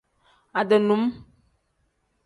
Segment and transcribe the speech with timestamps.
[0.59, 1.03] Ade num.